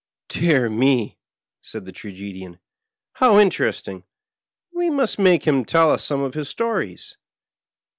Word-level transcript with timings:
*' 0.15 0.27
"Dear 0.29 0.67
me," 0.67 1.19
said 1.61 1.85
the 1.85 1.91
Tragedian; 1.91 2.57
"how 3.17 3.37
interesting! 3.37 4.03
We 4.73 4.89
must 4.89 5.19
make 5.19 5.45
him 5.45 5.63
tell 5.63 5.91
us 5.91 6.03
some 6.03 6.21
of 6.21 6.33
his 6.33 6.49
stories. 6.49 7.17